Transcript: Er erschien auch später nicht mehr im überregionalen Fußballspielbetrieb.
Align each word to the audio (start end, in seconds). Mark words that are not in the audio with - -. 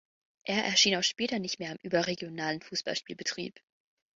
Er 0.45 0.63
erschien 0.65 0.95
auch 0.95 1.03
später 1.03 1.37
nicht 1.37 1.59
mehr 1.59 1.73
im 1.73 1.77
überregionalen 1.83 2.63
Fußballspielbetrieb. 2.63 3.61